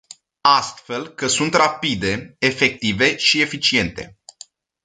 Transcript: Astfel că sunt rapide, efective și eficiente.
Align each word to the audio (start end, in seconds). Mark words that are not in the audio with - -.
Astfel 0.47 1.07
că 1.07 1.27
sunt 1.27 1.53
rapide, 1.53 2.35
efective 2.39 3.17
și 3.17 3.41
eficiente. 3.41 4.17